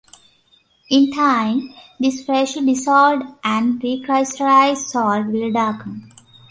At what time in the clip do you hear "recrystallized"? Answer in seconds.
3.79-4.77